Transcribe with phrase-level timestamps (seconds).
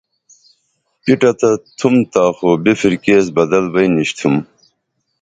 [1.03, 4.35] پِٹہ تہ تُھما تا خو بھرکی ایس بہ بدل بئ نِشتُھم